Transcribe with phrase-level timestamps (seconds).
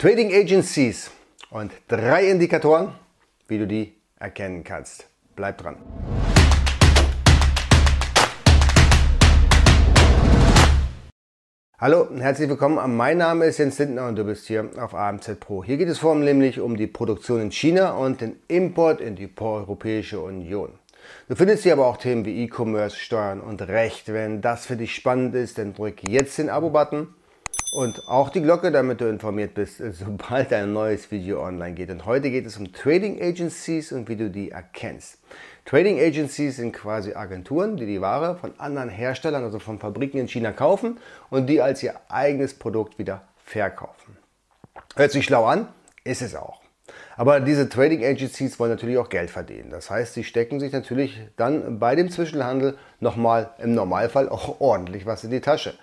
[0.00, 1.10] Trading Agencies
[1.50, 2.94] und drei Indikatoren,
[3.48, 5.06] wie du die erkennen kannst.
[5.36, 5.76] Bleib dran.
[11.78, 12.96] Hallo und herzlich willkommen.
[12.96, 15.62] Mein Name ist Jens Lindner und du bist hier auf AMZ Pro.
[15.62, 19.16] Hier geht es vor allem nämlich um die Produktion in China und den Import in
[19.16, 20.72] die Europäische Union.
[21.28, 24.10] Du findest hier aber auch Themen wie E-Commerce, Steuern und Recht.
[24.10, 27.08] Wenn das für dich spannend ist, dann drück jetzt den Abo-Button
[27.70, 31.90] und auch die Glocke, damit du informiert bist, sobald ein neues Video online geht.
[31.90, 35.18] Und heute geht es um Trading Agencies und wie du die erkennst.
[35.64, 40.28] Trading Agencies sind quasi Agenturen, die die Ware von anderen Herstellern, also von Fabriken in
[40.28, 44.16] China kaufen und die als ihr eigenes Produkt wieder verkaufen.
[44.96, 45.68] Hört sich schlau an,
[46.02, 46.60] ist es auch.
[47.16, 49.70] Aber diese Trading Agencies wollen natürlich auch Geld verdienen.
[49.70, 55.06] Das heißt, sie stecken sich natürlich dann bei dem Zwischenhandel nochmal im Normalfall auch ordentlich
[55.06, 55.74] was in die Tasche.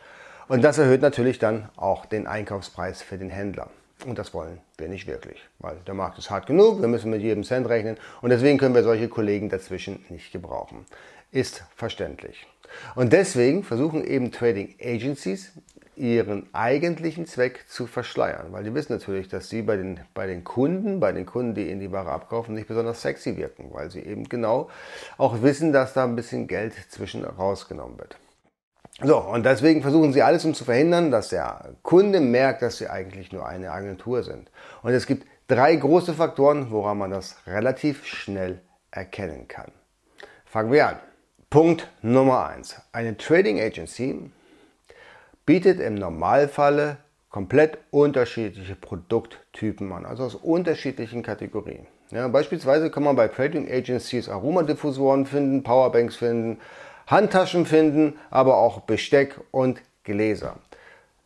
[0.48, 3.70] Und das erhöht natürlich dann auch den Einkaufspreis für den Händler.
[4.06, 7.22] Und das wollen wir nicht wirklich, weil der Markt ist hart genug, wir müssen mit
[7.22, 10.86] jedem Cent rechnen und deswegen können wir solche Kollegen dazwischen nicht gebrauchen.
[11.32, 12.48] Ist verständlich.
[12.96, 15.52] Und deswegen versuchen eben Trading Agencies
[15.96, 20.44] ihren eigentlichen Zweck zu verschleiern, weil die wissen natürlich, dass sie bei den, bei den
[20.44, 24.02] Kunden, bei den Kunden, die ihnen die Ware abkaufen, nicht besonders sexy wirken, weil sie
[24.02, 24.70] eben genau
[25.18, 28.18] auch wissen, dass da ein bisschen Geld zwischen rausgenommen wird.
[29.04, 32.90] So, und deswegen versuchen sie alles, um zu verhindern, dass der Kunde merkt, dass sie
[32.90, 34.50] eigentlich nur eine Agentur sind.
[34.82, 39.72] Und es gibt drei große Faktoren, woran man das relativ schnell erkennen kann.
[40.46, 40.96] Fangen wir an.
[41.52, 44.32] Punkt Nummer eins: Eine Trading Agency
[45.46, 46.98] bietet im Normalfalle
[47.30, 51.86] komplett unterschiedliche Produkttypen an, also aus unterschiedlichen Kategorien.
[52.10, 56.60] Ja, beispielsweise kann man bei Trading Agencies Aromadiffusoren finden, Powerbanks finden,
[57.08, 60.58] Handtaschen finden, aber auch Besteck und Gläser.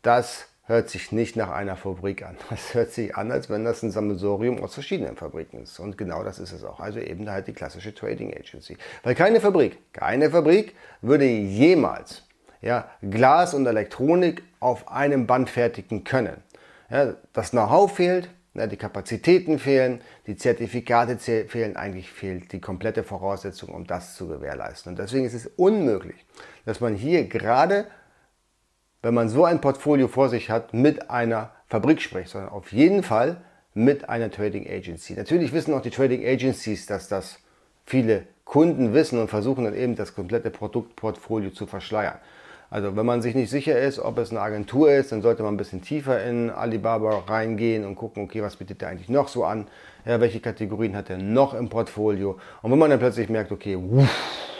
[0.01, 2.37] Das hört sich nicht nach einer Fabrik an.
[2.49, 5.79] Das hört sich an, als wenn das ein Sammelsorium aus verschiedenen Fabriken ist.
[5.79, 6.79] Und genau das ist es auch.
[6.79, 8.77] Also eben halt die klassische Trading Agency.
[9.03, 12.23] Weil keine Fabrik, keine Fabrik würde jemals
[12.61, 16.37] ja, Glas und Elektronik auf einem Band fertigen können.
[16.89, 23.69] Ja, das Know-how fehlt, die Kapazitäten fehlen, die Zertifikate fehlen, eigentlich fehlt die komplette Voraussetzung,
[23.69, 24.91] um das zu gewährleisten.
[24.91, 26.25] Und deswegen ist es unmöglich,
[26.65, 27.87] dass man hier gerade,
[29.01, 33.03] wenn man so ein Portfolio vor sich hat, mit einer Fabrik spricht, sondern auf jeden
[33.03, 33.41] Fall
[33.73, 35.13] mit einer Trading Agency.
[35.13, 37.39] Natürlich wissen auch die Trading Agencies, dass das
[37.85, 42.19] viele Kunden wissen und versuchen dann eben das komplette Produktportfolio zu verschleiern.
[42.71, 45.55] Also wenn man sich nicht sicher ist, ob es eine Agentur ist, dann sollte man
[45.55, 49.43] ein bisschen tiefer in Alibaba reingehen und gucken, okay, was bietet der eigentlich noch so
[49.43, 49.67] an?
[50.05, 52.39] Ja, welche Kategorien hat er noch im Portfolio?
[52.61, 53.77] Und wenn man dann plötzlich merkt, okay,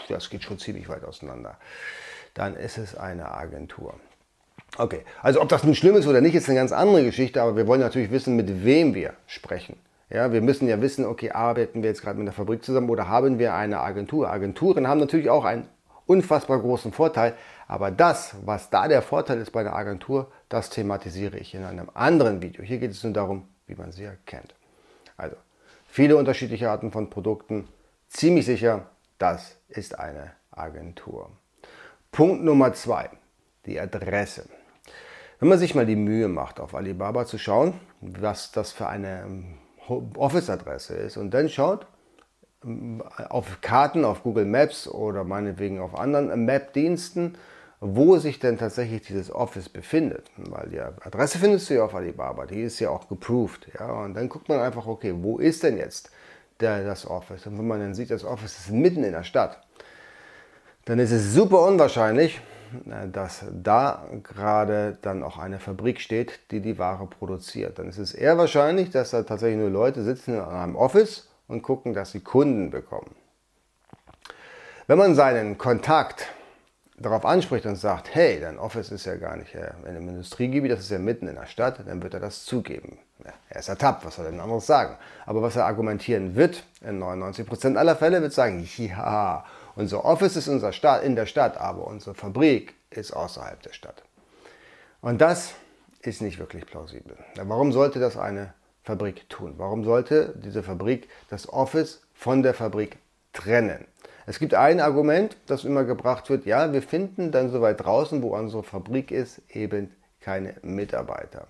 [0.09, 1.55] das geht schon ziemlich weit auseinander,
[2.33, 3.93] dann ist es eine Agentur.
[4.77, 7.55] Okay, also ob das nun schlimm ist oder nicht, ist eine ganz andere Geschichte, aber
[7.55, 9.77] wir wollen natürlich wissen, mit wem wir sprechen.
[10.09, 13.07] Ja, wir müssen ja wissen, okay, arbeiten wir jetzt gerade mit der Fabrik zusammen oder
[13.07, 14.29] haben wir eine Agentur?
[14.29, 15.69] Agenturen haben natürlich auch einen
[16.05, 17.35] unfassbar großen Vorteil.
[17.71, 21.89] Aber das, was da der Vorteil ist bei der Agentur, das thematisiere ich in einem
[21.93, 22.65] anderen Video.
[22.65, 24.53] Hier geht es nur darum, wie man sie erkennt.
[25.15, 25.37] Also,
[25.87, 27.69] viele unterschiedliche Arten von Produkten.
[28.09, 28.87] Ziemlich sicher,
[29.19, 31.31] das ist eine Agentur.
[32.11, 33.09] Punkt Nummer zwei,
[33.65, 34.49] die Adresse.
[35.39, 39.23] Wenn man sich mal die Mühe macht, auf Alibaba zu schauen, was das für eine
[39.87, 41.87] Office-Adresse ist und dann schaut,
[43.29, 47.37] auf Karten, auf Google Maps oder meinetwegen auf anderen Map-Diensten,
[47.83, 50.29] wo sich denn tatsächlich dieses Office befindet.
[50.37, 53.67] Weil die Adresse findest du ja auf Alibaba, die ist ja auch geproved.
[53.77, 53.91] Ja?
[54.03, 56.11] Und dann guckt man einfach, okay, wo ist denn jetzt
[56.59, 57.47] der, das Office?
[57.47, 59.59] Und wenn man dann sieht, das Office ist mitten in der Stadt,
[60.85, 62.39] dann ist es super unwahrscheinlich,
[62.85, 67.79] äh, dass da gerade dann auch eine Fabrik steht, die die Ware produziert.
[67.79, 71.63] Dann ist es eher wahrscheinlich, dass da tatsächlich nur Leute sitzen in einem Office und
[71.63, 73.15] gucken, dass sie Kunden bekommen.
[74.85, 76.27] Wenn man seinen Kontakt
[77.01, 80.81] darauf anspricht und sagt, hey, dein Office ist ja gar nicht in einem Industriegebiet, das
[80.81, 82.99] ist ja mitten in der Stadt, dann wird er das zugeben.
[83.23, 84.95] Ja, er ist ertappt, was soll er denn anderes sagen?
[85.25, 90.47] Aber was er argumentieren wird, in 99% aller Fälle wird sagen, ja, unser Office ist
[90.47, 94.03] unser Stadt, in der Stadt, aber unsere Fabrik ist außerhalb der Stadt.
[95.01, 95.53] Und das
[96.01, 97.15] ist nicht wirklich plausibel.
[97.35, 98.53] Warum sollte das eine
[98.83, 99.53] Fabrik tun?
[99.57, 102.97] Warum sollte diese Fabrik das Office von der Fabrik
[103.33, 103.85] trennen?
[104.25, 108.21] Es gibt ein Argument, das immer gebracht wird, ja, wir finden dann so weit draußen,
[108.21, 111.47] wo unsere Fabrik ist, eben keine Mitarbeiter.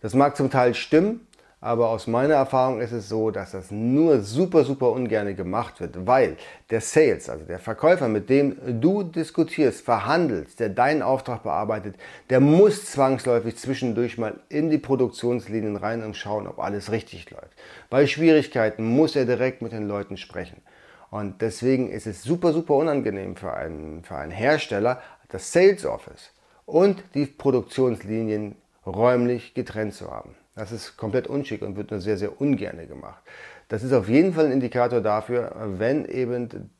[0.00, 1.26] Das mag zum Teil stimmen,
[1.60, 6.06] aber aus meiner Erfahrung ist es so, dass das nur super, super ungern gemacht wird,
[6.06, 6.36] weil
[6.70, 11.96] der Sales, also der Verkäufer, mit dem du diskutierst, verhandelst, der deinen Auftrag bearbeitet,
[12.30, 17.50] der muss zwangsläufig zwischendurch mal in die Produktionslinien rein und schauen, ob alles richtig läuft.
[17.90, 20.62] Bei Schwierigkeiten muss er direkt mit den Leuten sprechen.
[21.10, 26.32] Und deswegen ist es super, super unangenehm für einen, für einen Hersteller, das Sales Office
[26.66, 28.56] und die Produktionslinien
[28.86, 30.34] räumlich getrennt zu haben.
[30.54, 33.22] Das ist komplett unschick und wird nur sehr, sehr ungerne gemacht.
[33.68, 36.70] Das ist auf jeden Fall ein Indikator dafür, wenn eben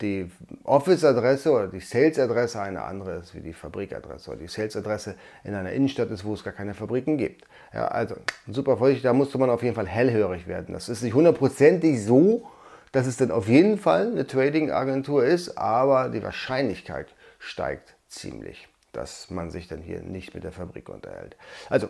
[0.00, 0.30] die
[0.64, 5.14] Office-Adresse oder die Sales-Adresse eine andere ist wie die Fabrikadresse oder die Sales-Adresse
[5.44, 7.44] in einer Innenstadt ist, wo es gar keine Fabriken gibt.
[7.72, 8.16] Ja, also
[8.48, 10.74] super vorsichtig, da musste man auf jeden Fall hellhörig werden.
[10.74, 12.48] Das ist nicht hundertprozentig so,
[12.92, 17.08] dass es dann auf jeden Fall eine Trading-Agentur ist, aber die Wahrscheinlichkeit
[17.38, 21.36] steigt ziemlich, dass man sich dann hier nicht mit der Fabrik unterhält.
[21.70, 21.88] Also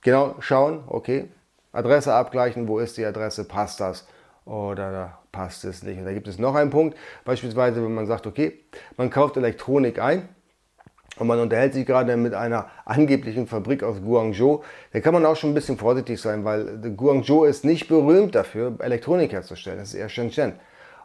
[0.00, 1.28] genau schauen, okay,
[1.72, 4.06] Adresse abgleichen, wo ist die Adresse, passt das
[4.44, 5.98] oder passt es nicht.
[5.98, 8.60] Und da gibt es noch einen Punkt, beispielsweise wenn man sagt, okay,
[8.96, 10.28] man kauft Elektronik ein
[11.18, 15.36] und man unterhält sich gerade mit einer angeblichen Fabrik aus Guangzhou, da kann man auch
[15.36, 19.94] schon ein bisschen vorsichtig sein, weil Guangzhou ist nicht berühmt dafür, Elektronik herzustellen, das ist
[19.94, 20.54] eher Shenzhen.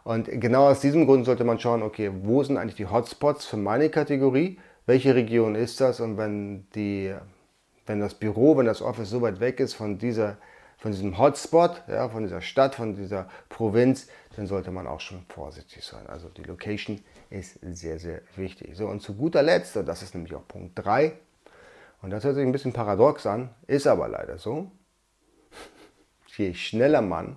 [0.04, 3.56] Und genau aus diesem Grund sollte man schauen, okay, wo sind eigentlich die Hotspots für
[3.56, 6.00] meine Kategorie, welche Region ist das?
[6.00, 7.14] Und wenn die
[7.86, 10.36] wenn das Büro, wenn das Office so weit weg ist von, dieser,
[10.82, 15.24] von diesem Hotspot, ja, von dieser Stadt, von dieser Provinz, dann sollte man auch schon
[15.28, 16.08] vorsichtig sein.
[16.08, 18.76] Also die Location ist sehr, sehr wichtig.
[18.76, 21.12] So, und zu guter Letzt, und das ist nämlich auch Punkt 3,
[22.02, 24.72] und das hört sich ein bisschen paradox an, ist aber leider so,
[26.36, 27.36] je schneller man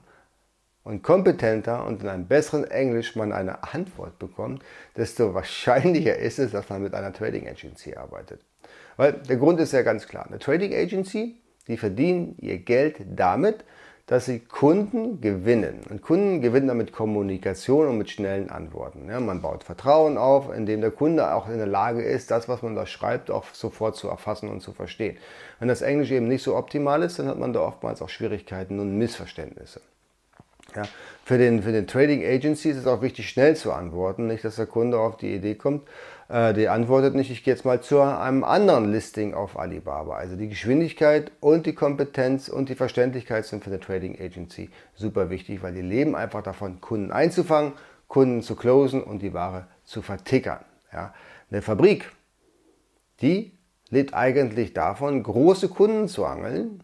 [0.83, 4.63] und kompetenter und in einem besseren Englisch man eine Antwort bekommt,
[4.97, 8.41] desto wahrscheinlicher ist es, dass man mit einer Trading Agency arbeitet.
[8.97, 10.25] Weil der Grund ist ja ganz klar.
[10.25, 13.63] Eine Trading Agency, die verdienen ihr Geld damit,
[14.07, 15.79] dass sie Kunden gewinnen.
[15.89, 19.09] Und Kunden gewinnen damit Kommunikation und mit schnellen Antworten.
[19.09, 22.61] Ja, man baut Vertrauen auf, indem der Kunde auch in der Lage ist, das, was
[22.61, 25.17] man da schreibt, auch sofort zu erfassen und zu verstehen.
[25.59, 28.79] Wenn das Englisch eben nicht so optimal ist, dann hat man da oftmals auch Schwierigkeiten
[28.79, 29.81] und Missverständnisse.
[30.75, 30.83] Ja,
[31.23, 34.57] für, den, für den Trading Agency ist es auch wichtig, schnell zu antworten, nicht, dass
[34.57, 35.87] der Kunde auf die Idee kommt,
[36.27, 40.15] äh, der antwortet nicht, ich gehe jetzt mal zu einem anderen Listing auf Alibaba.
[40.15, 45.29] Also die Geschwindigkeit und die Kompetenz und die Verständlichkeit sind für eine Trading Agency super
[45.29, 47.73] wichtig, weil die leben einfach davon, Kunden einzufangen,
[48.07, 50.63] Kunden zu closen und die Ware zu vertickern.
[50.91, 51.13] Ja.
[51.49, 52.11] Eine Fabrik,
[53.21, 53.51] die
[53.89, 56.83] lebt eigentlich davon, große Kunden zu angeln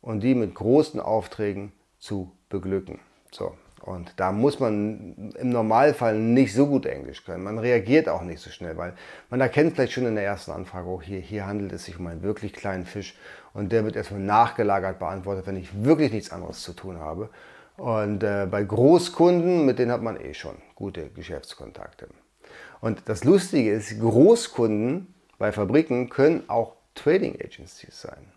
[0.00, 2.98] und die mit großen Aufträgen zu beglücken.
[3.30, 3.54] So.
[3.80, 7.44] Und da muss man im Normalfall nicht so gut Englisch können.
[7.44, 8.94] Man reagiert auch nicht so schnell, weil
[9.30, 12.06] man erkennt vielleicht schon in der ersten Anfrage, oh, hier, hier handelt es sich um
[12.06, 13.16] einen wirklich kleinen Fisch
[13.54, 17.30] und der wird erstmal nachgelagert beantwortet, wenn ich wirklich nichts anderes zu tun habe.
[17.76, 22.08] Und äh, bei Großkunden, mit denen hat man eh schon gute Geschäftskontakte.
[22.80, 28.32] Und das Lustige ist, Großkunden bei Fabriken können auch Trading Agencies sein.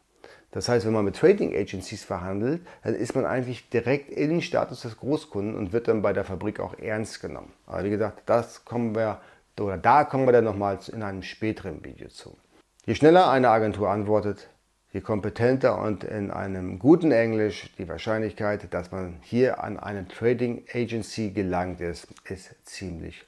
[0.52, 4.42] Das heißt, wenn man mit Trading Agencies verhandelt, dann ist man eigentlich direkt in den
[4.42, 7.54] Status des Großkunden und wird dann bei der Fabrik auch ernst genommen.
[7.66, 9.22] Aber wie gesagt, das kommen wir
[9.60, 12.36] oder da kommen wir dann nochmal in einem späteren Video zu.
[12.86, 14.50] Je schneller eine Agentur antwortet,
[14.92, 20.66] je kompetenter und in einem guten Englisch die Wahrscheinlichkeit, dass man hier an eine Trading
[20.74, 23.26] Agency gelangt ist, ist ziemlich.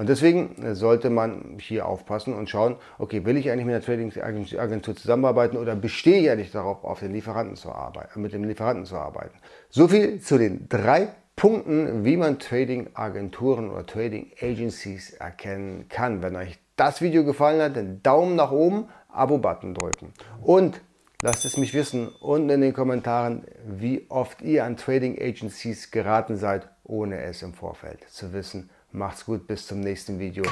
[0.00, 3.84] Und deswegen äh, sollte man hier aufpassen und schauen, okay, will ich eigentlich mit einer
[3.84, 8.86] Trading-Agentur zusammenarbeiten oder bestehe ich eigentlich darauf, auf den Lieferanten zu arbeiten, mit dem Lieferanten
[8.86, 9.36] zu arbeiten?
[9.68, 16.22] So viel zu den drei Punkten, wie man Trading-Agenturen oder Trading-Agencies erkennen kann.
[16.22, 20.14] Wenn euch das Video gefallen hat, dann Daumen nach oben, Abo-Button drücken.
[20.40, 20.80] Und
[21.20, 26.36] lasst es mich wissen unten in den Kommentaren, wie oft ihr an Trading Agencies geraten
[26.36, 28.70] seid, ohne es im Vorfeld zu wissen.
[28.92, 30.44] Macht's gut, bis zum nächsten Video.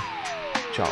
[0.72, 0.88] Ciao.